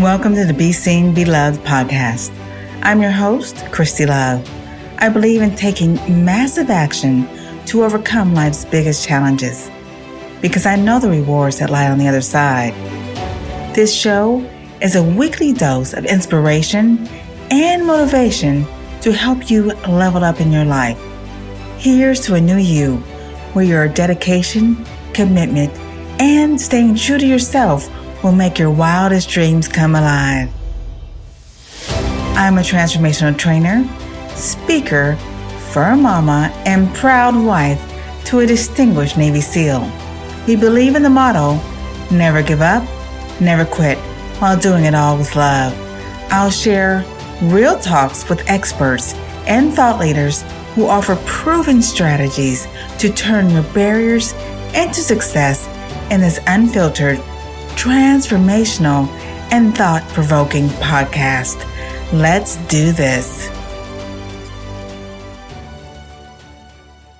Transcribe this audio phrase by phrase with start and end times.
[0.00, 2.34] Welcome to the Be Seen, Be Loved podcast.
[2.80, 4.48] I'm your host, Christy Love.
[4.96, 7.28] I believe in taking massive action
[7.66, 9.70] to overcome life's biggest challenges
[10.40, 12.72] because I know the rewards that lie on the other side.
[13.74, 14.40] This show
[14.80, 17.06] is a weekly dose of inspiration
[17.50, 18.64] and motivation
[19.02, 20.98] to help you level up in your life.
[21.76, 22.96] Here's to a new you
[23.52, 25.76] where your dedication, commitment,
[26.18, 27.90] and staying true to yourself
[28.22, 30.50] will make your wildest dreams come alive.
[32.36, 33.84] I'm a transformational trainer,
[34.34, 35.16] speaker,
[35.72, 37.80] fur mama, and proud wife
[38.26, 39.90] to a distinguished Navy SEAL.
[40.46, 41.60] We believe in the motto
[42.10, 42.82] never give up,
[43.40, 43.98] never quit,
[44.38, 45.74] while doing it all with love.
[46.30, 47.04] I'll share
[47.42, 49.14] real talks with experts
[49.46, 50.42] and thought leaders
[50.74, 52.66] who offer proven strategies
[52.98, 54.32] to turn your barriers
[54.74, 55.66] into success
[56.10, 57.18] in this unfiltered,
[57.80, 59.08] transformational,
[59.52, 61.64] and thought provoking podcast.
[62.12, 63.48] Let's do this.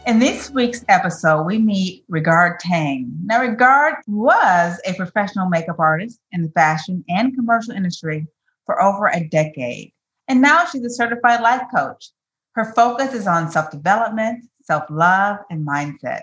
[0.07, 3.11] In this week's episode, we meet Regard Tang.
[3.25, 8.27] Now, Regard was a professional makeup artist in the fashion and commercial industry
[8.67, 9.95] for over a decade.
[10.29, 12.11] And now she's a certified life coach.
[12.55, 16.23] Her focus is on self development, self love, and mindset.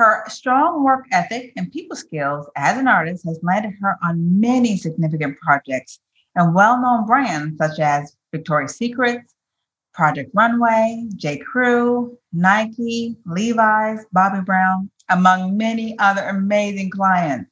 [0.00, 4.78] Her strong work ethic and people skills as an artist has landed her on many
[4.78, 6.00] significant projects
[6.34, 9.34] and well known brands such as Victoria's Secrets,
[9.92, 11.36] Project Runway, J.
[11.36, 17.50] Crew, Nike, Levi's, Bobbi Brown, among many other amazing clients.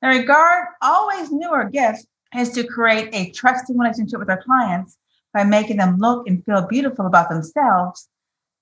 [0.00, 4.96] Now, Regard always knew her gift is to create a trusting relationship with her clients
[5.34, 8.08] by making them look and feel beautiful about themselves.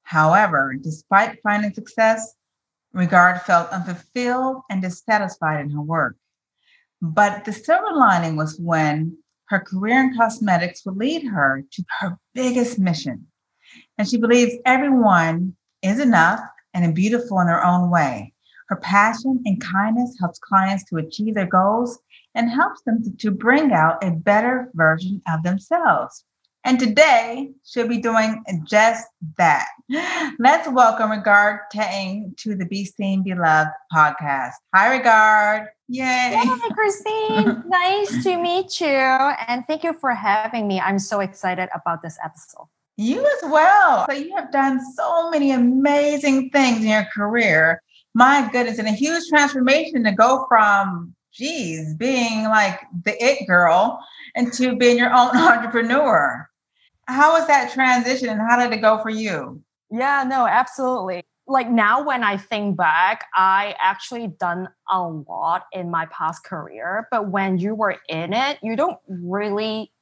[0.02, 2.34] However, despite finding success,
[2.92, 6.16] Regard felt unfulfilled and dissatisfied in her work.
[7.00, 12.18] But the silver lining was when her career in cosmetics would lead her to her
[12.34, 13.26] biggest mission.
[13.96, 16.40] And she believes everyone is enough
[16.74, 18.32] and beautiful in their own way.
[18.68, 21.98] Her passion and kindness helps clients to achieve their goals
[22.34, 26.24] and helps them to, to bring out a better version of themselves.
[26.64, 29.06] And today she'll be doing just
[29.38, 29.66] that.
[30.38, 34.52] Let's welcome Regard Tang to the Be Seen, Be Loved podcast.
[34.74, 35.68] Hi, Regard.
[35.88, 36.34] Yay.
[36.36, 37.62] Hi, Christine.
[37.66, 38.86] nice to meet you.
[38.86, 40.78] And thank you for having me.
[40.78, 42.66] I'm so excited about this episode.
[42.98, 44.04] You as well.
[44.10, 47.82] So, you have done so many amazing things in your career.
[48.14, 53.98] My goodness, and a huge transformation to go from, geez, being like the it girl
[54.34, 56.49] into being your own entrepreneur.
[57.10, 59.62] How was that transition and how did it go for you?
[59.90, 61.24] Yeah, no, absolutely.
[61.46, 67.08] Like now when I think back, I actually done a lot in my past career,
[67.10, 69.92] but when you were in it, you don't really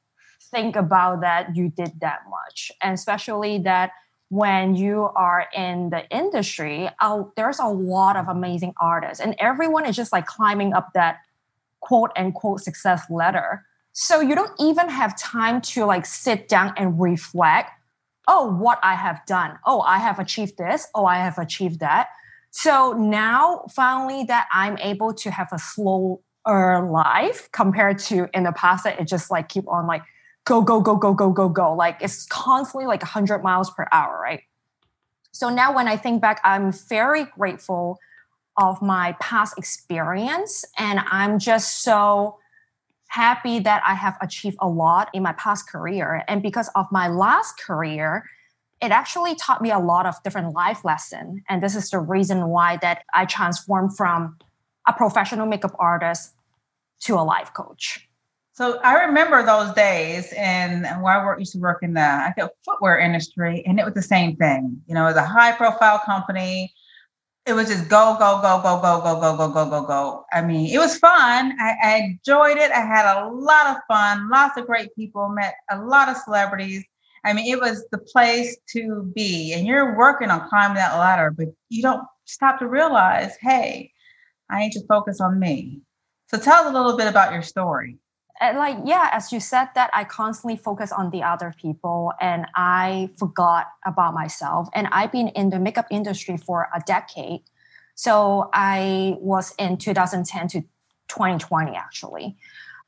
[0.51, 2.71] think about that you did that much.
[2.81, 3.91] And especially that
[4.29, 9.85] when you are in the industry, uh, there's a lot of amazing artists, and everyone
[9.85, 11.17] is just like climbing up that
[11.79, 13.65] quote unquote success ladder.
[13.91, 17.71] So you don't even have time to like sit down and reflect,
[18.27, 19.57] oh, what I have done.
[19.65, 20.87] Oh, I have achieved this.
[20.93, 22.09] Oh, I have achieved that.
[22.51, 28.51] So now finally that I'm able to have a slower life compared to in the
[28.51, 30.03] past that it just like keep on like
[30.45, 31.73] go, go, go, go, go, go, go.
[31.73, 34.41] Like it's constantly like 100 miles per hour, right?
[35.31, 37.99] So now when I think back, I'm very grateful
[38.57, 42.39] of my past experience and I'm just so
[43.09, 46.23] happy that I have achieved a lot in my past career.
[46.27, 48.29] And because of my last career,
[48.81, 51.41] it actually taught me a lot of different life lessons.
[51.49, 54.37] And this is the reason why that I transformed from
[54.87, 56.33] a professional makeup artist
[57.01, 58.07] to a life coach.
[58.53, 62.31] So I remember those days and where I worked, used to work in the I
[62.35, 64.81] think footwear industry, and it was the same thing.
[64.85, 66.73] You know, it was a high profile company
[67.45, 70.25] it was just go, go, go, go, go, go, go, go, go, go, go.
[70.31, 71.53] I mean, it was fun.
[71.59, 72.71] I, I enjoyed it.
[72.71, 76.83] I had a lot of fun, lots of great people, met a lot of celebrities.
[77.25, 79.53] I mean, it was the place to be.
[79.53, 83.91] And you're working on climbing that ladder, but you don't stop to realize, hey,
[84.49, 85.81] I need to focus on me.
[86.27, 87.97] So tell us a little bit about your story
[88.41, 93.09] like yeah as you said that i constantly focus on the other people and i
[93.17, 94.69] forgot about myself.
[94.73, 97.41] And i've been in the makeup industry for a decade.
[97.95, 100.61] So i was in 2010 to
[101.09, 102.37] 2020 actually.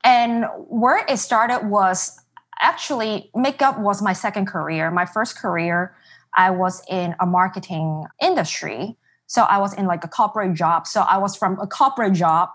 [0.04, 2.18] And where it started was
[2.60, 4.90] actually makeup was my second career.
[4.90, 5.94] My first career
[6.34, 8.96] i was in a marketing industry.
[9.26, 10.86] So i was in like a corporate job.
[10.86, 12.48] So i was from a corporate job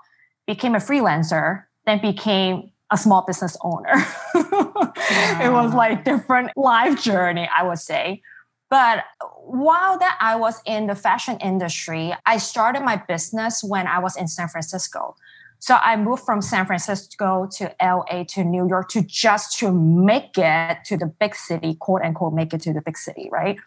[0.48, 3.92] became a freelancer then became a small business owner.
[4.36, 8.22] it was like different life journey, I would say.
[8.69, 9.06] But
[9.42, 14.18] while that I was in the fashion industry, I started my business when I was
[14.18, 15.16] in San Francisco.
[15.60, 20.38] So I moved from San Francisco to LA to New York to just to make
[20.38, 23.57] it to the big city, quote unquote, make it to the big city, right?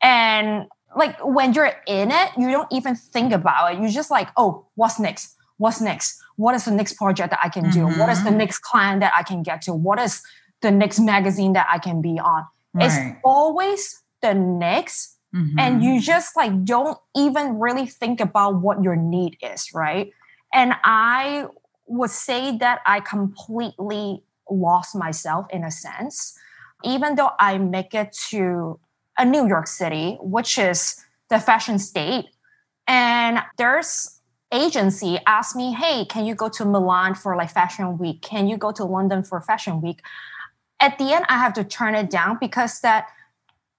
[0.00, 3.80] And like when you're in it, you don't even think about it.
[3.80, 5.33] You're just like, oh, what's next?
[5.58, 6.20] What's next?
[6.36, 7.80] What is the next project that I can do?
[7.80, 8.00] Mm-hmm.
[8.00, 8.38] What is the mm-hmm.
[8.38, 9.72] next client that I can get to?
[9.72, 10.22] What is
[10.62, 12.44] the next magazine that I can be on?
[12.72, 12.86] Right.
[12.86, 15.16] It's always the next.
[15.34, 15.58] Mm-hmm.
[15.58, 20.12] And you just like don't even really think about what your need is, right?
[20.52, 21.46] And I
[21.86, 26.38] would say that I completely lost myself in a sense.
[26.82, 28.78] Even though I make it to
[29.18, 32.26] a New York City, which is the fashion state,
[32.86, 34.13] and there's
[34.54, 38.22] agency asked me, hey, can you go to Milan for like fashion week?
[38.22, 40.00] Can you go to London for fashion week?
[40.80, 43.08] At the end, I have to turn it down because that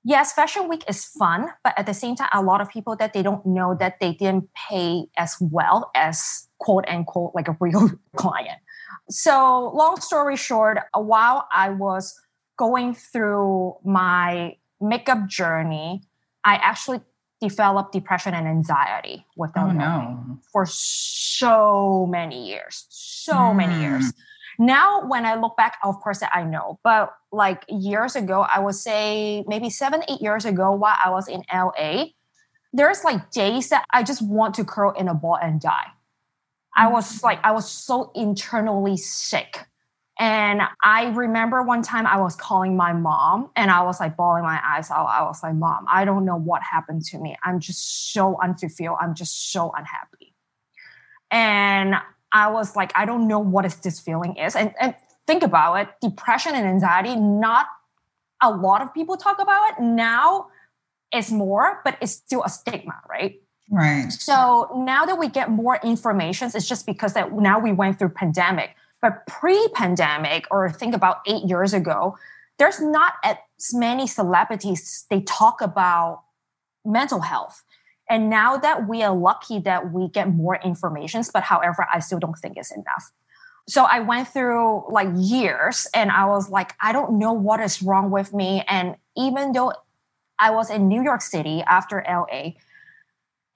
[0.04, 3.14] yes, fashion week is fun, but at the same time, a lot of people that
[3.14, 7.90] they don't know that they didn't pay as well as quote unquote like a real
[8.16, 8.60] client.
[9.10, 12.20] So, long story short, while I was
[12.58, 16.04] going through my makeup journey,
[16.44, 17.02] I actually
[17.50, 20.40] developed depression and anxiety without oh, no.
[20.52, 23.58] for so many years, so mm.
[23.58, 24.14] many years.
[24.58, 28.76] Now, when I look back, of course, I know, but like years ago, I would
[28.76, 32.06] say maybe seven, eight years ago, while I was in LA,
[32.72, 35.88] there's like days that I just want to curl in a ball and die.
[36.76, 39.66] I was like, I was so internally sick.
[40.18, 44.44] And I remember one time I was calling my mom and I was like bawling
[44.44, 45.08] my eyes out.
[45.08, 47.36] I was like, Mom, I don't know what happened to me.
[47.44, 48.98] I'm just so unfulfilled.
[49.02, 50.34] I'm just so unhappy.
[51.32, 51.96] And
[52.32, 54.56] I was like, I don't know what is this feeling is.
[54.56, 54.96] And, and
[55.28, 57.66] think about it, depression and anxiety, not
[58.42, 59.82] a lot of people talk about it.
[59.82, 60.48] Now
[61.12, 63.42] it's more, but it's still a stigma, right?
[63.70, 64.12] Right.
[64.12, 68.10] So now that we get more information, it's just because that now we went through
[68.10, 68.76] pandemic.
[69.02, 72.18] But pre-pandemic, or think about eight years ago,
[72.58, 73.38] there's not as
[73.74, 76.24] many celebrities they talk about
[76.86, 77.64] mental health.
[78.10, 82.20] And now that we are lucky that we get more information, but however, I still
[82.20, 83.12] don't think it's enough.
[83.68, 87.82] So I went through like years and I was like, I don't know what is
[87.82, 88.64] wrong with me.
[88.68, 89.74] And even though
[90.38, 92.52] I was in New York City after LA,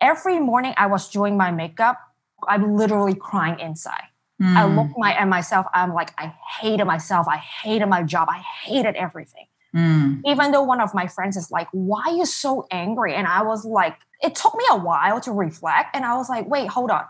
[0.01, 1.99] every morning I was doing my makeup,
[2.47, 4.08] I'm literally crying inside.
[4.41, 4.55] Mm.
[4.55, 7.27] I look my at myself, I'm like, I hated myself.
[7.27, 8.29] I hated my job.
[8.31, 9.47] I hated everything.
[9.75, 10.21] Mm.
[10.25, 13.13] Even though one of my friends is like, why are you so angry?
[13.13, 15.95] And I was like, it took me a while to reflect.
[15.95, 17.03] And I was like, wait, hold on.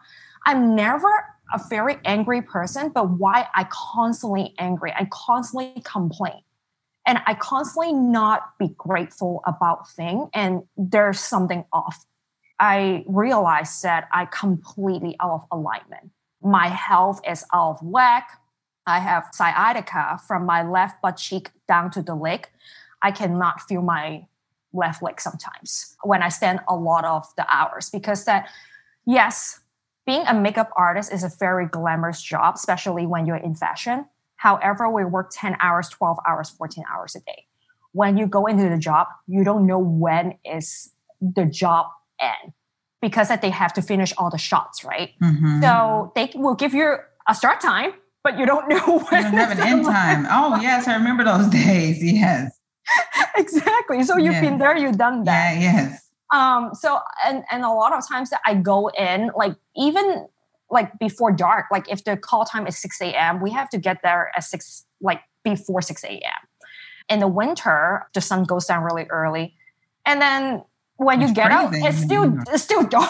[0.46, 1.08] I'm never
[1.54, 4.92] a very angry person, but why I constantly angry?
[4.92, 6.42] I constantly complain.
[7.06, 12.06] And I constantly not be grateful about thing and there's something off.
[12.60, 16.12] I realized that I completely out of alignment.
[16.42, 18.40] My health is out of whack.
[18.86, 22.48] I have sciatica from my left butt cheek down to the leg.
[23.02, 24.26] I cannot feel my
[24.74, 28.50] left leg sometimes when I stand a lot of the hours because that
[29.06, 29.60] yes,
[30.06, 34.06] being a makeup artist is a very glamorous job, especially when you're in fashion.
[34.38, 37.46] However, we work 10 hours, 12 hours, 14 hours a day.
[37.92, 40.92] When you go into the job, you don't know when is
[41.22, 41.88] the job
[42.20, 42.54] end
[43.02, 45.12] because that they have to finish all the shots, right?
[45.22, 45.62] Mm-hmm.
[45.62, 49.24] So they will give you a start time, but you don't know when.
[49.26, 50.28] You don't have an end time.
[50.30, 52.04] Oh yes, I remember those days.
[52.04, 52.58] Yes.
[53.36, 54.04] exactly.
[54.04, 55.58] So you've been there, you've done that.
[55.60, 56.10] Yeah, yes.
[56.34, 60.28] Um, so and and a lot of times that I go in, like even
[60.70, 64.02] like before dark, like if the call time is 6 a.m., we have to get
[64.04, 66.22] there at six, like before 6 a.m.
[67.10, 69.56] In the winter, the sun goes down really early.
[70.06, 70.64] And then
[71.00, 73.10] when it's you get out, it's still it's still dark.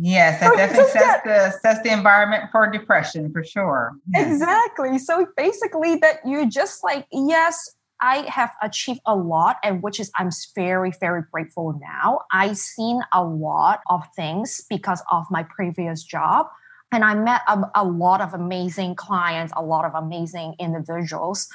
[0.00, 3.92] Yes, that definitely sets the sets the environment for depression for sure.
[4.12, 4.32] Yes.
[4.32, 4.98] Exactly.
[4.98, 10.10] So basically, that you just like yes, I have achieved a lot, and which is
[10.16, 12.20] I'm very very grateful now.
[12.32, 16.46] I've seen a lot of things because of my previous job.
[16.94, 21.48] And I met a, a lot of amazing clients, a lot of amazing individuals.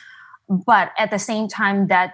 [0.50, 2.14] But at the same time, that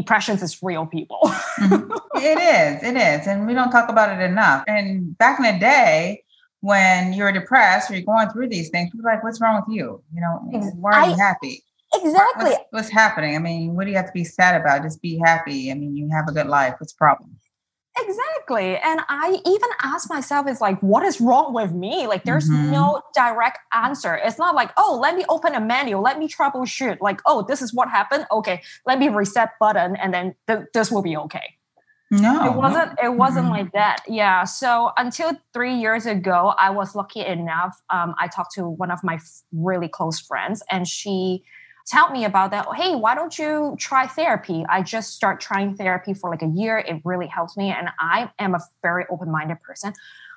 [0.00, 1.20] depressions is real people.
[1.22, 1.90] mm-hmm.
[2.16, 3.26] It is, it is.
[3.26, 4.64] And we don't talk about it enough.
[4.68, 6.22] And back in the day,
[6.60, 9.76] when you're depressed or you're going through these things, people are like, what's wrong with
[9.76, 10.00] you?
[10.14, 10.38] You know,
[10.76, 11.62] why are you happy?
[11.94, 12.50] Exactly.
[12.50, 13.36] What's, what's, happening?
[13.36, 14.82] I mean, what do you have to be sad about?
[14.82, 15.70] Just be happy.
[15.70, 16.74] I mean, you have a good life.
[16.78, 17.36] What's the problem?
[17.96, 18.76] Exactly.
[18.76, 22.06] And I even ask myself, is like, what is wrong with me?
[22.06, 22.72] Like, there's mm-hmm.
[22.72, 24.16] no direct answer.
[24.16, 26.98] It's not like, oh, let me open a menu, let me troubleshoot.
[27.00, 28.26] Like, oh, this is what happened.
[28.32, 31.54] Okay, let me reset button, and then th- this will be okay.
[32.10, 32.98] No, it wasn't.
[33.02, 33.54] It wasn't mm-hmm.
[33.54, 34.02] like that.
[34.06, 34.44] Yeah.
[34.44, 37.80] So until three years ago, I was lucky enough.
[37.90, 39.18] Um, I talked to one of my
[39.52, 41.44] really close friends, and she
[41.86, 42.66] tell me about that.
[42.74, 44.64] Hey, why don't you try therapy?
[44.68, 46.78] I just start trying therapy for like a year.
[46.78, 47.70] It really helps me.
[47.70, 49.92] And I am a very open-minded person.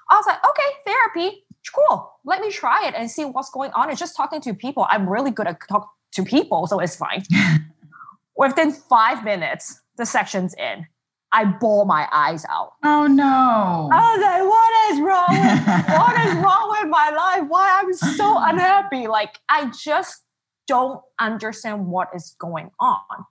[0.09, 2.11] I was like, okay, therapy, cool.
[2.23, 3.89] Let me try it and see what's going on.
[3.89, 4.85] It's just talking to people.
[4.89, 7.23] I'm really good at talk to people, so it's fine.
[8.37, 10.85] Within five minutes, the section's in.
[11.33, 12.73] I bawl my eyes out.
[12.85, 13.89] Oh no.
[13.91, 15.25] I was like, what is wrong?
[15.29, 17.49] With, what is wrong with my life?
[17.49, 19.07] Why I'm so unhappy?
[19.07, 20.23] Like I just
[20.67, 23.25] don't understand what is going on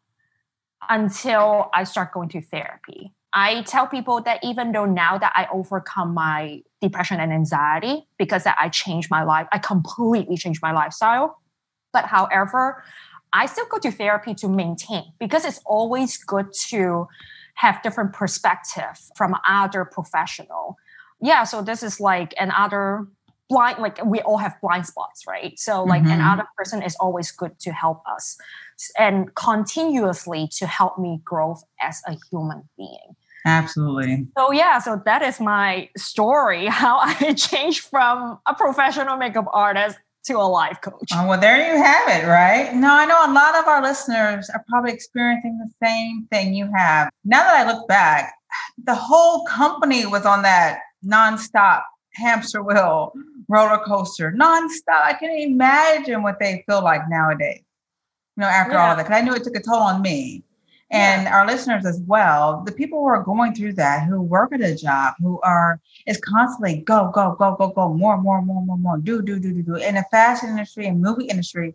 [0.89, 3.13] until I start going to therapy.
[3.33, 8.45] I tell people that even though now that I overcome my depression and anxiety because
[8.45, 11.43] that I changed my life, I completely changed my lifestyle.
[11.93, 12.83] But however,
[13.33, 17.09] I still go to therapy to maintain because it's always good to
[17.55, 20.77] have different perspective from other professional.
[21.21, 23.07] Yeah, so this is like another
[23.49, 26.13] blind like we all have blind spots right so like mm-hmm.
[26.13, 28.37] another person is always good to help us
[28.99, 35.23] and continuously to help me grow as a human being absolutely so yeah so that
[35.23, 41.11] is my story how i changed from a professional makeup artist to a life coach.
[41.15, 42.75] Oh, well, there you have it, right?
[42.75, 46.69] No, I know a lot of our listeners are probably experiencing the same thing you
[46.77, 47.11] have.
[47.25, 48.35] Now that I look back,
[48.83, 51.83] the whole company was on that nonstop
[52.17, 53.13] hamster wheel
[53.49, 55.03] roller coaster nonstop.
[55.03, 57.63] I can't imagine what they feel like nowadays.
[58.37, 58.85] You know, after yeah.
[58.85, 60.45] all of that, because I knew it took a toll on me
[60.91, 61.37] and yeah.
[61.37, 62.63] our listeners as well.
[62.65, 66.21] The people who are going through that, who work at a job, who are is
[66.21, 69.63] constantly go, go, go, go, go, more, more, more, more, more, do, do, do, do,
[69.63, 69.75] do.
[69.77, 71.75] In the fashion industry and movie industry,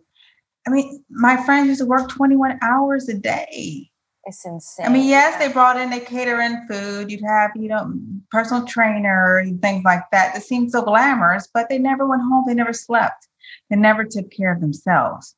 [0.66, 3.90] I mean, my friends used to work 21 hours a day.
[4.24, 4.86] It's insane.
[4.86, 7.10] I mean, yes, they brought in, they catering food.
[7.10, 7.92] You'd have, you know,
[8.30, 10.34] personal trainer and things like that.
[10.34, 12.44] That seemed so glamorous, but they never went home.
[12.46, 13.26] They never slept.
[13.68, 15.34] They never took care of themselves.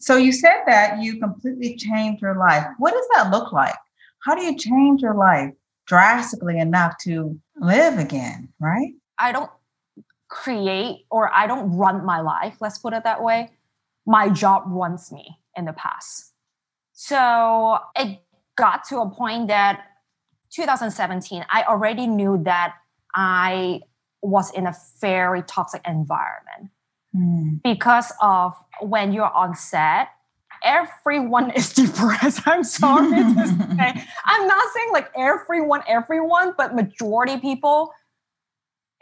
[0.00, 2.66] So you said that you completely changed your life.
[2.78, 3.76] What does that look like?
[4.24, 5.52] How do you change your life
[5.86, 8.92] drastically enough to live again, right?
[9.18, 9.50] I don't
[10.28, 13.50] create or I don't run my life, let's put it that way.
[14.04, 16.32] My job runs me in the past.
[16.92, 18.20] So it
[18.56, 19.84] got to a point that
[20.50, 22.74] 2017, I already knew that
[23.14, 23.80] I
[24.22, 26.70] was in a very toxic environment
[27.14, 27.62] mm.
[27.62, 30.08] because of when you're on set,
[30.64, 32.40] everyone is depressed.
[32.46, 33.46] I'm sorry to
[33.76, 34.06] say.
[34.24, 37.92] I'm not saying like everyone, everyone, but majority people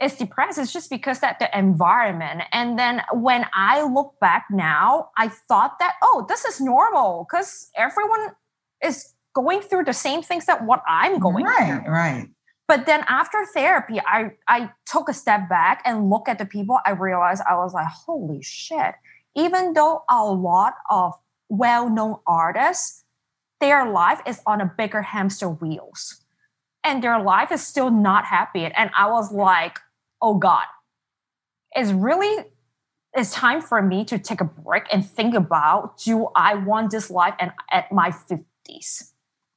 [0.03, 0.59] is depressed.
[0.59, 2.43] It's just because that the environment.
[2.53, 7.71] And then when I look back now, I thought that, oh, this is normal because
[7.77, 8.31] everyone
[8.83, 11.93] is going through the same things that what I'm going right, through.
[11.93, 12.29] Right.
[12.67, 16.79] But then after therapy, I I took a step back and look at the people.
[16.87, 18.95] I realized I was like, holy shit.
[19.37, 21.13] Even though a lot of
[21.49, 23.05] well-known artists,
[23.61, 26.21] their life is on a bigger hamster wheels.
[26.85, 28.65] And their life is still not happy.
[28.65, 29.79] And I was like,
[30.23, 30.65] oh God,
[31.73, 32.45] it's really
[33.15, 37.11] it's time for me to take a break and think about do I want this
[37.11, 39.13] life and at my 50s?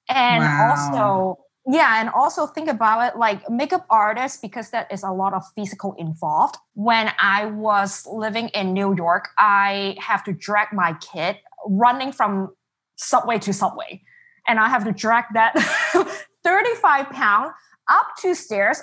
[0.10, 0.70] And wow.
[0.70, 1.38] also
[1.70, 5.44] yeah and also think about it like makeup artists because that is a lot of
[5.56, 6.56] physical involved.
[6.74, 11.38] When i was living in new york i have to drag my kid
[11.68, 12.50] running from
[12.96, 14.02] subway to subway.
[14.48, 15.54] And i have to drag that
[16.44, 17.52] 35 pound
[17.90, 18.82] up two stairs.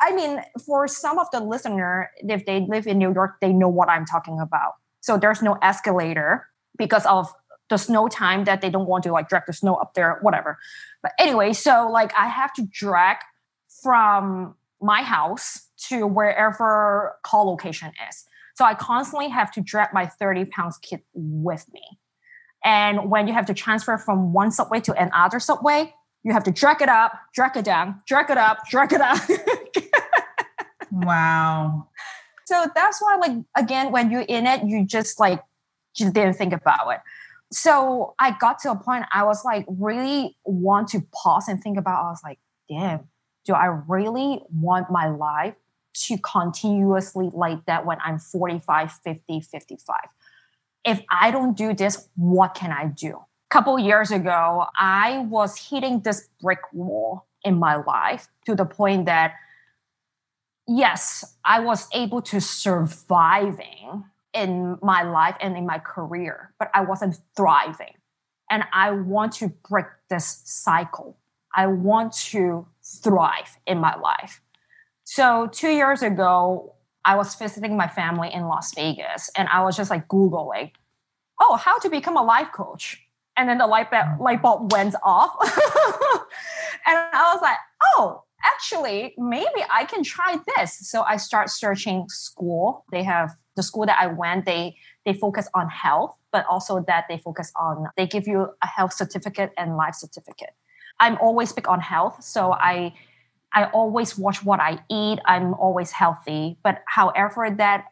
[0.00, 3.68] I mean for some of the listener if they live in new york they know
[3.68, 4.72] what i'm talking about.
[5.00, 7.32] So there's no escalator because of
[7.70, 10.58] the snow time that they don't want to like drag the snow up there, whatever.
[11.02, 13.18] But anyway, so like I have to drag
[13.82, 18.24] from my house to wherever call location is.
[18.54, 21.82] So I constantly have to drag my 30 pounds kit with me.
[22.64, 25.92] And when you have to transfer from one subway to another subway,
[26.22, 29.20] you have to drag it up, drag it down, drag it up, drag it up.
[30.90, 31.88] wow.
[32.46, 35.42] So that's why, like, again, when you're in it, you just like,
[35.94, 37.00] just didn't think about it
[37.54, 41.78] so I got to a point I was like really want to pause and think
[41.78, 43.08] about I was like, damn,
[43.44, 45.54] do I really want my life
[46.06, 49.96] to continuously like that when I'm 45, 50, 55?
[50.84, 53.10] If I don't do this, what can I do?
[53.10, 58.64] A couple years ago, I was hitting this brick wall in my life to the
[58.64, 59.34] point that
[60.66, 66.82] yes, I was able to surviving in my life and in my career, but I
[66.82, 67.94] wasn't thriving.
[68.50, 71.16] And I want to break this cycle.
[71.54, 74.40] I want to thrive in my life.
[75.04, 76.74] So, two years ago,
[77.04, 80.72] I was visiting my family in Las Vegas and I was just like Googling,
[81.40, 83.00] oh, how to become a life coach.
[83.36, 85.36] And then the light, bulb, light bulb went off.
[86.86, 87.56] and I was like,
[87.96, 90.78] oh, actually, maybe I can try this.
[90.88, 92.84] So I start searching school.
[92.92, 97.04] They have the school that I went, they they focus on health, but also that
[97.08, 100.54] they focus on they give you a health certificate and life certificate.
[101.00, 102.94] I'm always big on health, so I
[103.52, 105.20] I always watch what I eat.
[105.26, 107.86] I'm always healthy, but however that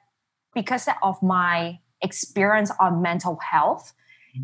[0.54, 3.94] because of my experience on mental health.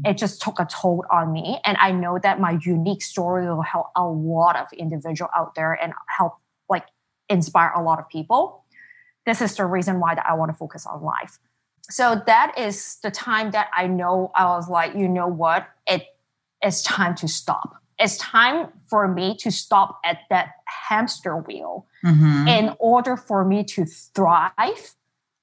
[0.04, 1.58] It just took a toll on me.
[1.64, 5.72] And I know that my unique story will help a lot of individual out there
[5.72, 6.34] and help
[6.68, 6.86] like
[7.28, 8.64] inspire a lot of people
[9.28, 11.38] this is the reason why that I want to focus on life.
[11.90, 15.68] So that is the time that I know I was like, you know what?
[15.86, 16.06] It
[16.64, 17.76] is time to stop.
[17.98, 20.52] It's time for me to stop at that
[20.88, 22.48] hamster wheel mm-hmm.
[22.48, 24.94] in order for me to thrive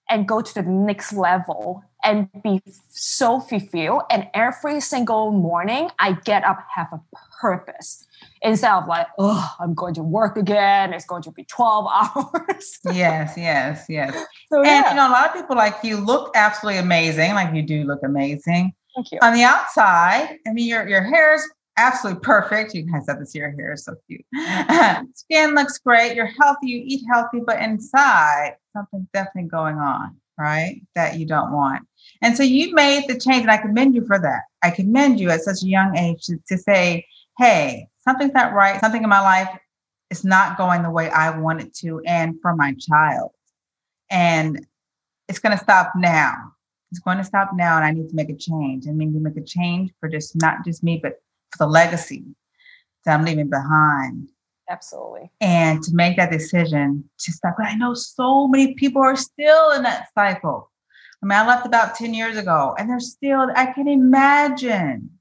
[0.10, 4.04] and go to the next level and be so fulfilled.
[4.12, 7.02] And every single morning, I get up, have a
[7.42, 8.06] purpose
[8.42, 10.94] instead of like, oh, I'm going to work again.
[10.94, 12.80] It's going to be 12 hours.
[12.94, 14.14] yes, yes, yes.
[14.52, 14.90] So, and yeah.
[14.92, 17.34] you know, a lot of people like you look absolutely amazing.
[17.34, 18.74] Like you do look amazing.
[18.96, 19.20] Thank you.
[19.22, 21.44] On the outside, I mean, your your hair is
[21.78, 22.74] absolutely perfect.
[22.74, 24.26] You guys have to see your hair is so cute.
[25.16, 26.16] Skin looks great.
[26.16, 26.68] You're healthy.
[26.68, 30.82] You eat healthy, but inside something's definitely going on, right?
[30.96, 31.88] That you don't want.
[32.22, 34.42] And so you made the change, and I commend you for that.
[34.62, 37.06] I commend you at such a young age to, to say,
[37.38, 38.80] hey, something's not right.
[38.80, 39.50] Something in my life
[40.12, 43.32] is not going the way I want it to, and for my child.
[44.12, 44.66] And
[45.28, 46.36] it's going to stop now.
[46.92, 48.86] It's going to stop now, and I need to make a change.
[48.86, 52.24] And to make a change for just not just me, but for the legacy
[53.06, 54.30] that I'm leaving behind.
[54.70, 55.32] Absolutely.
[55.42, 57.56] And to make that decision to stop.
[57.60, 60.72] I know so many people are still in that cycle.
[61.22, 65.12] I mean, I left about 10 years ago, and they're still, I can imagine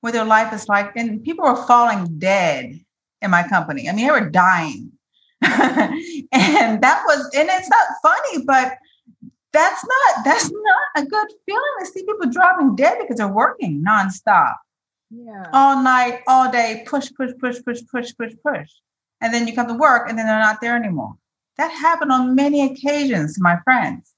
[0.00, 0.94] what their life is like.
[0.96, 2.78] And people were falling dead
[3.22, 3.88] in my company.
[3.88, 4.92] I mean, they were dying.
[5.42, 8.76] and that was, and it's not funny, but
[9.54, 13.82] that's not that's not a good feeling to see people dropping dead because they're working
[13.86, 14.54] nonstop.
[15.14, 15.46] Yeah.
[15.52, 18.70] All night, all day, push, push, push, push, push, push, push.
[19.20, 21.14] And then you come to work and then they're not there anymore.
[21.56, 24.12] That happened on many occasions my friends.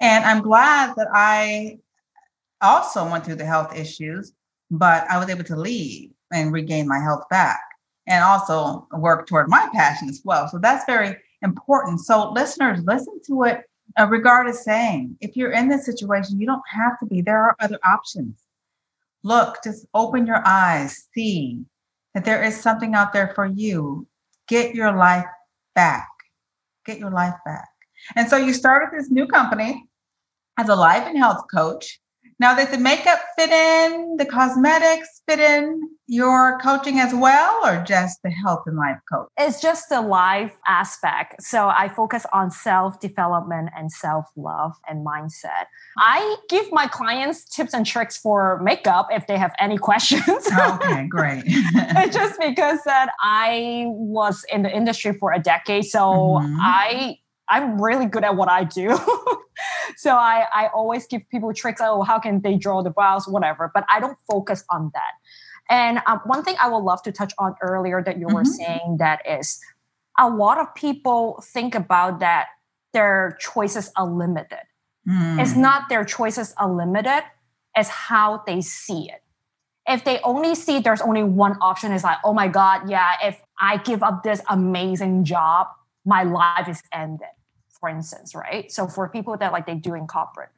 [0.00, 1.78] And I'm glad that I
[2.62, 4.32] also went through the health issues
[4.70, 7.60] but I was able to leave and regain my health back
[8.06, 10.48] and also work toward my passion as well.
[10.48, 12.00] So that's very important.
[12.00, 13.62] So, listeners, listen to what
[14.08, 15.16] Regard is saying.
[15.20, 18.40] If you're in this situation, you don't have to be, there are other options.
[19.22, 21.60] Look, just open your eyes, see
[22.14, 24.06] that there is something out there for you.
[24.48, 25.26] Get your life
[25.74, 26.08] back.
[26.86, 27.68] Get your life back.
[28.16, 29.86] And so you started this new company
[30.58, 32.00] as a life and health coach.
[32.40, 37.84] Now, does the makeup fit in, the cosmetics fit in your coaching as well, or
[37.84, 39.28] just the health and life coach?
[39.38, 41.42] It's just the life aspect.
[41.42, 45.66] So I focus on self development and self love and mindset.
[45.98, 50.26] I give my clients tips and tricks for makeup if they have any questions.
[50.26, 51.42] okay, great.
[51.46, 56.56] it's just because that I was in the industry for a decade, so mm-hmm.
[56.58, 57.18] I
[57.50, 58.98] I'm really good at what I do.
[60.00, 61.78] so I, I always give people tricks.
[61.84, 63.70] Oh, how can they draw the brows, whatever.
[63.74, 65.12] But I don't focus on that.
[65.68, 68.36] And um, one thing I would love to touch on earlier that you mm-hmm.
[68.36, 69.60] were saying that is
[70.18, 72.46] a lot of people think about that
[72.94, 74.64] their choices are limited.
[75.06, 75.38] Mm.
[75.38, 77.22] It's not their choices are limited,
[77.76, 79.22] it's how they see it.
[79.86, 83.38] If they only see there's only one option, it's like, oh my God, yeah, if
[83.60, 85.66] I give up this amazing job,
[86.06, 87.28] my life is ended
[87.80, 88.70] for instance, right?
[88.70, 90.50] So for people that like they do in corporate,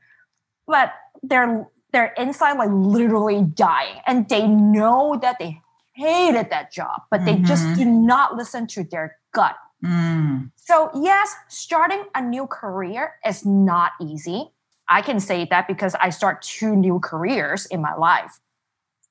[0.66, 5.60] but they're they're inside like literally dying, and they know that they
[5.94, 7.44] hated that job, but they mm-hmm.
[7.44, 9.56] just do not listen to their gut.
[9.84, 10.50] Mm.
[10.56, 14.50] So yes, starting a new career is not easy.
[14.88, 18.40] I can say that because I start two new careers in my life.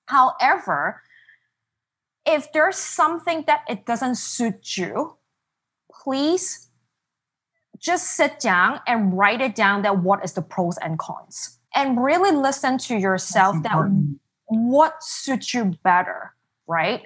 [0.06, 1.02] However,
[2.26, 5.18] if there's something that it doesn't suit you,
[5.92, 6.70] please
[7.82, 12.04] just sit down and write it down that what is the pros and cons and
[12.04, 13.92] really listen to yourself that
[14.48, 16.34] what suits you better
[16.68, 17.06] right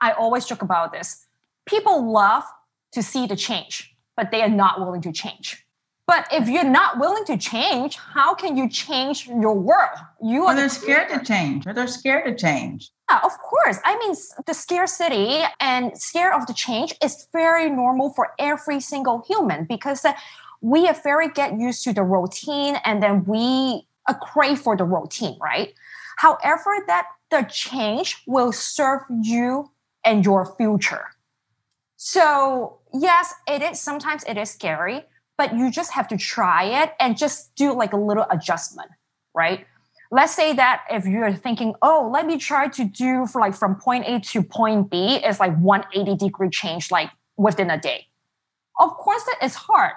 [0.00, 1.26] I always joke about this.
[1.66, 2.44] People love
[2.92, 5.64] to see the change, but they are not willing to change.
[6.06, 9.98] But if you're not willing to change, how can you change your world?
[10.22, 10.54] You are.
[10.54, 12.90] they're the scared to change, or they're scared to change.
[13.08, 13.78] Yeah, of course.
[13.84, 14.14] I mean,
[14.46, 20.04] the scarcity and scare of the change is very normal for every single human because
[20.04, 20.12] uh,
[20.60, 23.86] we are very get used to the routine, and then we
[24.20, 25.72] crave for the routine, right?
[26.18, 29.70] However, that the change will serve you
[30.04, 31.06] and your future.
[31.96, 33.80] So yes, it is.
[33.80, 35.04] Sometimes it is scary
[35.36, 38.90] but you just have to try it and just do like a little adjustment,
[39.34, 39.66] right?
[40.10, 43.74] Let's say that if you're thinking, oh, let me try to do for like from
[43.76, 48.06] point A to point B is like 180 degree change like within a day.
[48.78, 49.94] Of course, that is hard.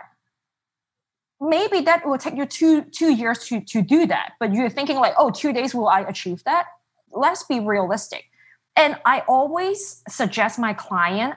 [1.42, 4.98] Maybe that will take you two two years to to do that, but you're thinking
[4.98, 6.68] like, oh, two days will I achieve that?
[7.12, 8.26] Let's be realistic.
[8.76, 11.36] And I always suggest my client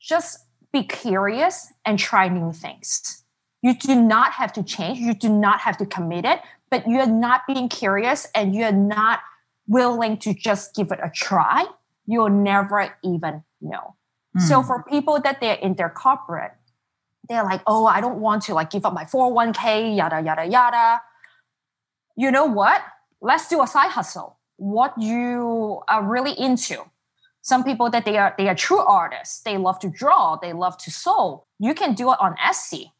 [0.00, 3.24] just be curious and try new things.
[3.62, 7.06] You do not have to change, you do not have to commit it, but you're
[7.06, 9.20] not being curious and you're not
[9.66, 11.64] willing to just give it a try,
[12.06, 13.96] you'll never even know.
[14.36, 14.42] Mm.
[14.42, 14.66] So hmm.
[14.66, 16.52] for people that they're in their corporate,
[17.28, 21.02] they're like, oh, I don't want to like give up my 401k, yada, yada, yada.
[22.16, 22.82] You know what?
[23.20, 24.38] Let's do a side hustle.
[24.56, 26.84] What you are really into
[27.46, 30.76] some people that they are they are true artists they love to draw they love
[30.76, 32.90] to sew you can do it on etsy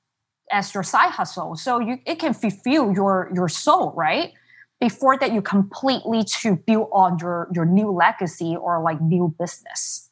[0.50, 1.56] as your side hustle.
[1.56, 4.32] So you it can fulfill your your soul right?
[4.80, 10.11] Before that you completely to build on your your new legacy or like new business.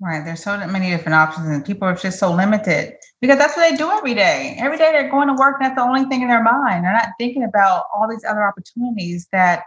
[0.00, 3.70] Right there's so many different options and people are just so limited because that's what
[3.70, 4.56] they do every day.
[4.58, 6.84] Every day they're going to work and that's the only thing in their mind.
[6.84, 9.62] They're not thinking about all these other opportunities that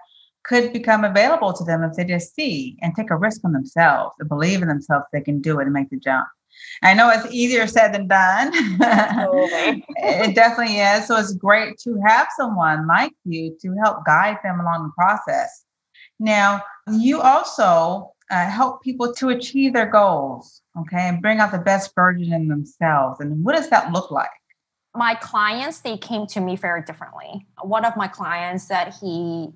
[0.46, 4.14] could become available to them if they just see and take a risk on themselves
[4.20, 6.28] and believe in themselves they can do it and make the jump.
[6.84, 8.52] I know it's easier said than done.
[8.54, 11.08] it definitely is.
[11.08, 15.64] So it's great to have someone like you to help guide them along the process.
[16.20, 21.60] Now, you also uh, help people to achieve their goals, okay, and bring out the
[21.60, 23.20] best version in themselves.
[23.20, 24.30] And what does that look like?
[24.96, 29.50] my clients they came to me very differently one of my clients that he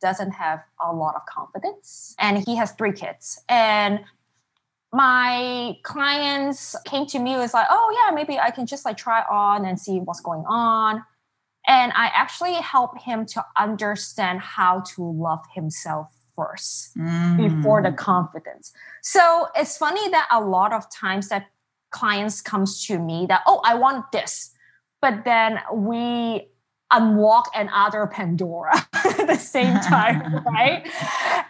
[0.00, 4.00] doesn't have a lot of confidence and he has three kids and
[4.94, 9.22] my clients came to me was like oh yeah maybe i can just like try
[9.28, 11.02] on and see what's going on
[11.66, 17.36] and i actually help him to understand how to love himself first mm.
[17.36, 21.46] before the confidence so it's funny that a lot of times that
[21.90, 24.52] clients comes to me that oh i want this
[25.02, 26.48] but then we
[26.92, 30.88] unlock another Pandora at the same time, right?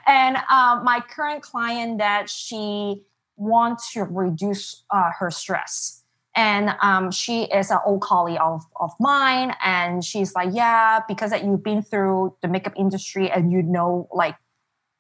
[0.06, 3.02] And um, my current client that she
[3.36, 6.02] wants to reduce uh, her stress.
[6.36, 9.54] And um, she is an old colleague of, of mine.
[9.64, 14.08] And she's like, yeah, because that you've been through the makeup industry and you know,
[14.12, 14.34] like,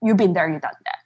[0.00, 0.98] you've been there, you've done that.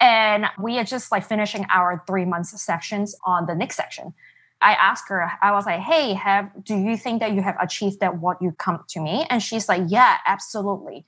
[0.00, 4.12] And we are just like finishing our three months sections on the next section.
[4.60, 8.00] I asked her, I was like, hey, have do you think that you have achieved
[8.00, 9.26] that what you come to me?
[9.30, 11.06] And she's like, yeah, absolutely.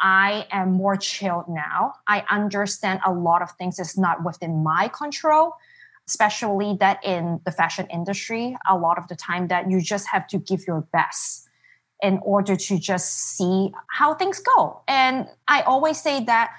[0.00, 1.94] I am more chilled now.
[2.06, 5.52] I understand a lot of things is not within my control,
[6.06, 10.26] especially that in the fashion industry, a lot of the time that you just have
[10.28, 11.48] to give your best
[12.02, 14.82] in order to just see how things go.
[14.86, 16.52] And I always say that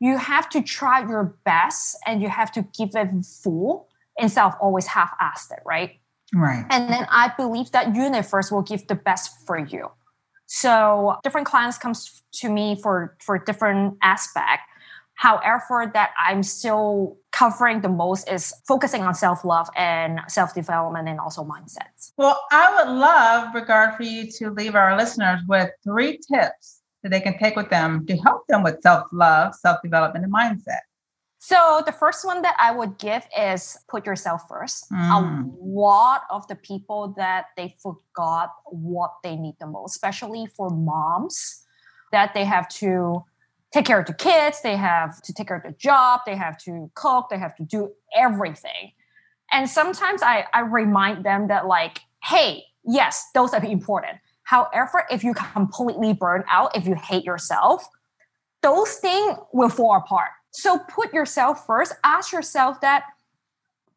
[0.00, 4.54] you have to try your best and you have to give it full instead of
[4.60, 6.00] always half-assed it, right?
[6.34, 6.64] Right.
[6.70, 9.90] And then I believe that universe will give the best for you.
[10.52, 14.62] So different clients comes to me for for different aspect.
[15.14, 21.08] However, that I'm still covering the most is focusing on self love and self development
[21.08, 22.10] and also mindsets.
[22.16, 27.10] Well, I would love, regard for you to leave our listeners with three tips that
[27.10, 30.80] they can take with them to help them with self love, self development, and mindset.
[31.42, 34.90] So the first one that I would give is put yourself first.
[34.90, 35.10] Mm.
[35.10, 40.68] A lot of the people that they forgot what they need the most, especially for
[40.68, 41.64] moms,
[42.12, 43.24] that they have to
[43.72, 46.58] take care of the kids, they have to take care of the job, they have
[46.64, 48.92] to cook, they have to do everything.
[49.50, 54.18] And sometimes I, I remind them that like, hey, yes, those are important.
[54.42, 57.88] However, if you completely burn out, if you hate yourself,
[58.60, 61.94] those things will fall apart so put yourself first.
[62.04, 63.04] Ask yourself that,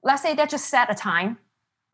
[0.03, 1.37] let's say that just set a time,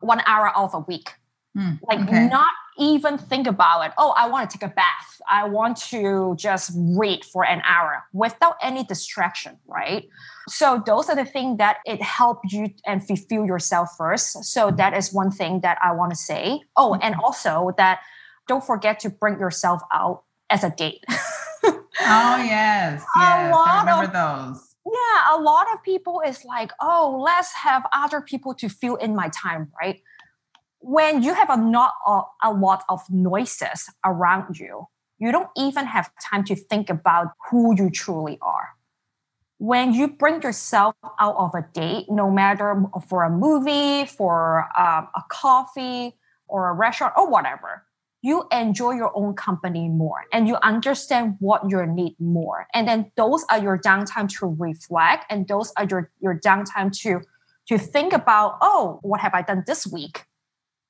[0.00, 1.14] one hour of a week.
[1.56, 2.28] Mm, like okay.
[2.28, 3.92] not even think about it.
[3.98, 5.20] Oh, I want to take a bath.
[5.28, 10.08] I want to just read for an hour without any distraction, right?
[10.48, 14.44] So those are the things that it help you and fulfill yourself first.
[14.44, 16.60] So that is one thing that I want to say.
[16.76, 18.00] Oh, and also that
[18.46, 21.04] don't forget to bring yourself out as a date.
[22.02, 24.76] oh yes, yes, I remember of, those.
[24.86, 29.14] Yeah, a lot of people is like, oh, let's have other people to fill in
[29.14, 30.00] my time, right?
[30.80, 34.86] When you have a not a, a lot of noises around you,
[35.18, 38.70] you don't even have time to think about who you truly are
[39.60, 45.06] when you bring yourself out of a date, no matter for a movie, for um,
[45.14, 46.16] a coffee,
[46.48, 47.84] or a restaurant, or whatever,
[48.22, 52.66] you enjoy your own company more and you understand what you need more.
[52.74, 57.22] And then those are your downtime to reflect, and those are your, your downtime to
[57.68, 60.24] to think about, oh, what have I done this week?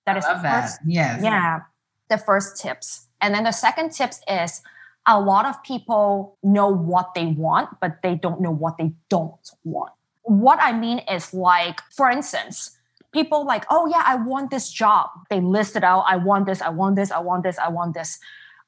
[0.06, 0.78] That is the first.
[0.86, 1.20] Yes.
[1.22, 1.60] Yeah.
[2.08, 3.06] The first tips.
[3.20, 4.62] And then the second tips is
[5.06, 9.50] a lot of people know what they want, but they don't know what they don't
[9.62, 9.92] want.
[10.22, 12.78] What I mean is like, for instance,
[13.12, 15.10] people like, oh yeah, I want this job.
[15.28, 16.04] They list it out.
[16.06, 18.18] I want this, I want this, I want this, I want this.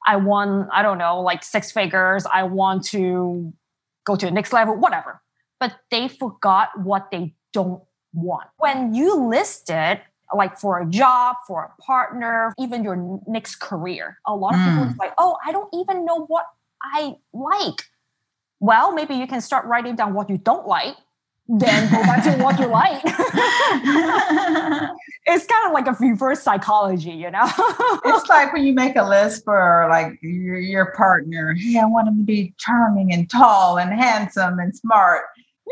[0.07, 2.27] I want, I don't know, like six figures.
[2.27, 3.53] I want to
[4.05, 5.23] go to the next level, whatever.
[5.61, 8.49] But they forgot what they don't want.
[8.59, 10.01] When you list it,
[10.35, 14.19] like for a job, for a partner, even your next career.
[14.27, 14.79] A lot of mm.
[14.79, 16.47] people like, oh, I don't even know what
[16.83, 17.83] I like.
[18.61, 20.97] Well, maybe you can start writing down what you don't like,
[21.59, 23.03] then go back to what you like.
[25.27, 27.45] it's kind of like a reverse psychology, you know?
[28.05, 31.55] it's like when you make a list for like your, your partner.
[31.55, 35.25] Hey, I want him to be charming and tall and handsome and smart.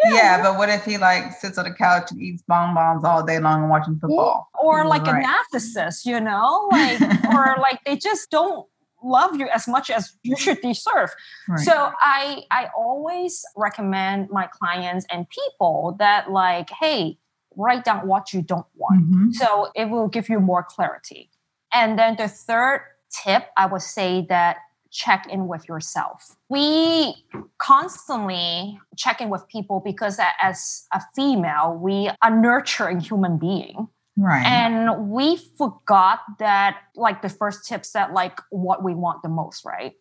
[0.04, 3.24] Yeah, yeah, but what if he like sits on the couch and eats bonbons all
[3.24, 4.48] day long and watching football?
[4.58, 5.24] Or like right.
[5.24, 7.00] a narcissist, you know, like
[7.34, 8.66] or like they just don't
[9.02, 11.10] love you as much as you should deserve.
[11.48, 11.60] Right.
[11.60, 17.18] So I I always recommend my clients and people that like, hey,
[17.56, 19.02] write down what you don't want.
[19.02, 19.30] Mm-hmm.
[19.32, 21.30] So it will give you more clarity.
[21.72, 24.58] And then the third tip, I would say that
[24.90, 26.36] check in with yourself.
[26.48, 27.14] We
[27.58, 33.88] constantly check in with people because as a female, we are nurturing human being.
[34.20, 34.44] Right.
[34.44, 39.64] And we forgot that like the first tips that like what we want the most,
[39.64, 39.94] right?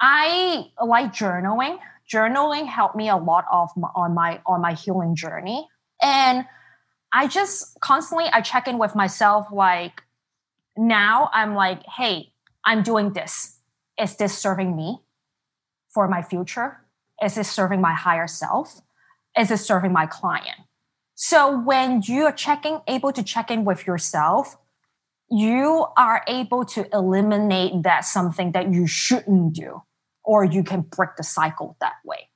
[0.00, 1.78] I like journaling.
[2.10, 5.66] Journaling helped me a lot of my, on my on my healing journey.
[6.00, 6.44] And
[7.12, 10.02] I just constantly I check in with myself like
[10.76, 12.32] now I'm like, hey,
[12.64, 13.56] I'm doing this
[14.00, 15.00] is this serving me
[15.88, 16.84] for my future?
[17.22, 18.80] Is this serving my higher self?
[19.36, 20.58] Is this serving my client?
[21.16, 24.56] So when you are checking, able to check in with yourself,
[25.30, 29.82] you are able to eliminate that something that you shouldn't do,
[30.22, 32.28] or you can break the cycle that way.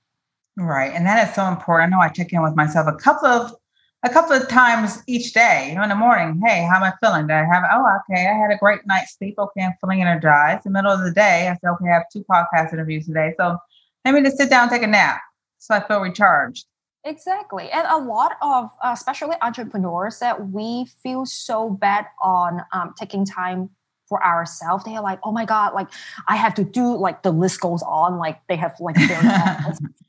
[0.56, 0.92] Right.
[0.92, 1.92] And that is so important.
[1.92, 3.54] I know I check in with myself a couple of
[4.02, 6.94] a couple of times each day, you know, in the morning, hey, how am I
[7.02, 7.26] feeling?
[7.26, 9.34] Did I have, oh, okay, I had a great night's sleep.
[9.38, 10.64] Okay, I'm feeling energized.
[10.64, 13.34] The middle of the day, I said, okay, I have two podcast interviews today.
[13.36, 13.58] So
[14.06, 15.20] let me just sit down take a nap
[15.58, 16.64] so I feel recharged.
[17.04, 17.70] Exactly.
[17.70, 23.24] And a lot of, uh, especially entrepreneurs, that we feel so bad on um, taking
[23.24, 23.70] time
[24.06, 24.84] for ourselves.
[24.84, 25.88] They are like, oh my God, like
[26.28, 28.18] I have to do like the list goes on.
[28.18, 29.18] Like they have like their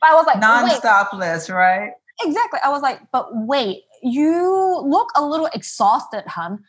[0.04, 1.92] I was like, non-stop list, right?
[2.24, 2.60] Exactly.
[2.64, 6.64] I was like, but wait, you look a little exhausted, hun.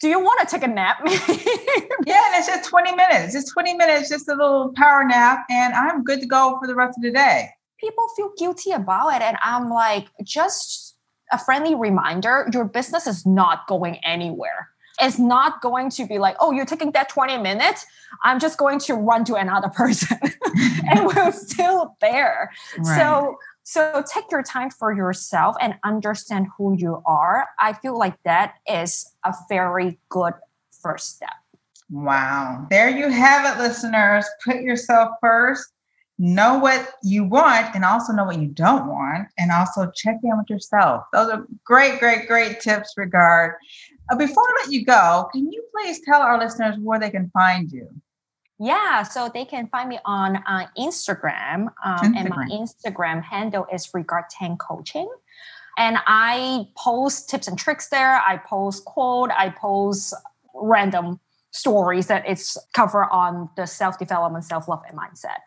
[0.00, 0.98] Do you want to take a nap?
[1.06, 3.32] yeah, and it's just 20 minutes.
[3.32, 6.74] Just 20 minutes, just a little power nap, and I'm good to go for the
[6.74, 7.48] rest of the day.
[7.84, 9.20] People feel guilty about it.
[9.20, 10.96] And I'm like, just
[11.30, 14.70] a friendly reminder your business is not going anywhere.
[15.00, 17.84] It's not going to be like, oh, you're taking that 20 minutes.
[18.22, 20.18] I'm just going to run to another person
[20.88, 22.52] and we're still there.
[22.78, 22.98] Right.
[22.98, 27.46] So so take your time for yourself and understand who you are.
[27.58, 30.34] I feel like that is a very good
[30.82, 31.32] first step.
[31.90, 32.66] Wow.
[32.70, 34.26] There you have it, listeners.
[34.44, 35.72] Put yourself first,
[36.18, 40.36] know what you want, and also know what you don't want, and also check in
[40.38, 41.04] with yourself.
[41.12, 43.54] Those are great, great, great tips, regard.
[44.10, 47.30] Uh, before I let you go, can you please tell our listeners where they can
[47.30, 47.88] find you?
[48.60, 53.66] Yeah, so they can find me on uh, Instagram, um, Instagram, and my Instagram handle
[53.72, 55.10] is Regard Tang Coaching.
[55.76, 58.22] And I post tips and tricks there.
[58.24, 59.30] I post quote.
[59.36, 60.14] I post
[60.54, 61.18] random
[61.50, 65.38] stories that it's cover on the self development, self love, and mindset.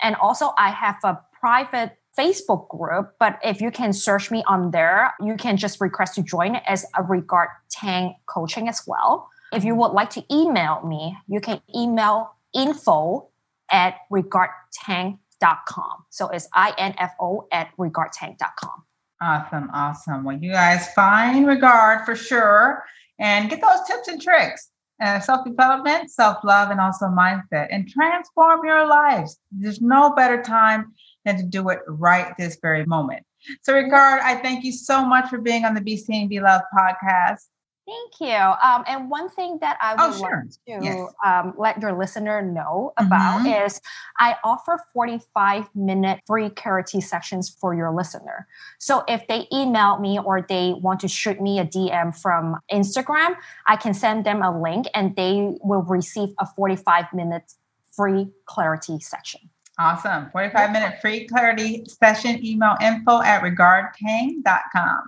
[0.00, 3.14] And also, I have a private Facebook group.
[3.18, 6.84] But if you can search me on there, you can just request to join as
[6.96, 9.28] a Regard Tang Coaching as well.
[9.52, 13.28] If you would like to email me, you can email info
[13.70, 16.04] at regardtang.com.
[16.10, 18.84] So it's I-N-F-O at regardtang.com.
[19.20, 20.24] Awesome, awesome.
[20.24, 22.84] Well, you guys find regard for sure
[23.18, 24.70] and get those tips and tricks.
[25.00, 29.38] Uh, self development, self love, and also mindset, and transform your lives.
[29.52, 30.92] There's no better time
[31.24, 33.24] than to do it right this very moment.
[33.62, 36.64] So, Regard, I thank you so much for being on the Be Seen, Be Loved
[36.76, 37.46] podcast.
[37.88, 38.36] Thank you.
[38.36, 40.44] Um, and one thing that I oh, would oh, sure.
[40.44, 41.12] like to yes.
[41.24, 43.64] um, let your listener know about mm-hmm.
[43.64, 43.80] is
[44.18, 48.46] I offer 45 minute free clarity sessions for your listener.
[48.78, 53.36] So if they email me or they want to shoot me a DM from Instagram,
[53.66, 57.54] I can send them a link and they will receive a 45 minute
[57.96, 59.40] free clarity session.
[59.78, 60.28] Awesome.
[60.30, 62.44] 45 minute free clarity session.
[62.44, 64.98] Email info at regardtang.com.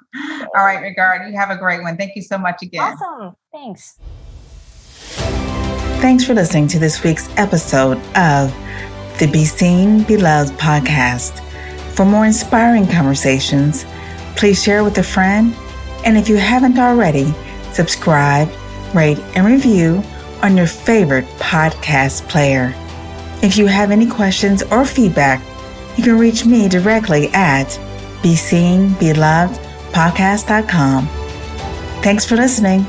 [0.54, 1.96] All right, Regard, you have a great one.
[1.96, 2.82] Thank you so much again.
[2.82, 3.36] Awesome.
[3.52, 3.98] Thanks.
[6.00, 8.54] Thanks for listening to this week's episode of
[9.18, 11.40] the Be Seen, Be Loved podcast.
[11.94, 13.84] For more inspiring conversations,
[14.36, 15.54] please share with a friend.
[16.04, 17.34] And if you haven't already,
[17.72, 18.48] subscribe,
[18.94, 20.02] rate, and review
[20.42, 22.74] on your favorite podcast player.
[23.42, 25.40] If you have any questions or feedback,
[25.96, 27.68] you can reach me directly at
[28.22, 31.06] BeSeenBelovedPodcast.com.
[32.02, 32.84] Thanks for listening.